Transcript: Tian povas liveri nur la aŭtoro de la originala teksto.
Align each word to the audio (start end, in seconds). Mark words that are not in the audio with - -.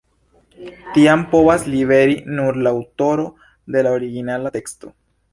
Tian 0.93 1.25
povas 1.33 1.65
liveri 1.73 2.15
nur 2.37 2.57
la 2.67 2.71
aŭtoro 2.79 3.27
de 3.75 3.83
la 3.89 3.93
originala 3.99 4.53
teksto. 4.57 4.91